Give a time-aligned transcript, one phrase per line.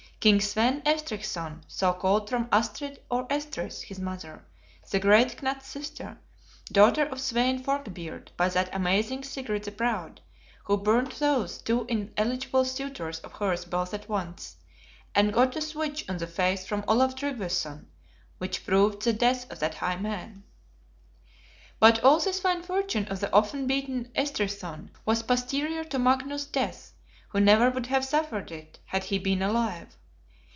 [0.21, 4.45] King Svein Estrithson; so called from Astrid or Estrith, his mother,
[4.91, 6.19] the great Knut's sister,
[6.71, 10.21] daughter of Svein Forkbeard by that amazing Sigrid the Proud,
[10.65, 14.57] who burnt those two ineligible suitors of hers both at once,
[15.15, 17.87] and got a switch on the face from Olaf Tryggveson,
[18.37, 20.43] which proved the death of that high man.
[21.79, 26.93] But all this fine fortune of the often beaten Estrithson was posterior to Magnus's death;
[27.29, 29.97] who never would have suffered it, had he been alive.